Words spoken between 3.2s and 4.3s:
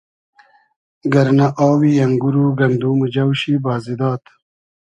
شی بازی داد